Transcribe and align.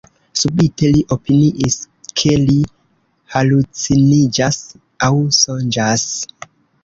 Subite 0.41 0.87
li 0.93 1.01
opiniis, 1.15 1.75
ke 2.21 2.31
li 2.45 2.55
haluciniĝas 3.35 4.59
aŭ 5.09 5.13
sonĝas. 5.41 6.07